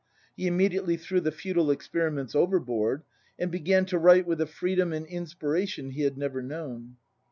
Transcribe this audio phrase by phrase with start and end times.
[0.35, 3.03] He immediately threw the futile experiments overboard,
[3.37, 6.95] and began to write with a freedom and inspiration he had never known.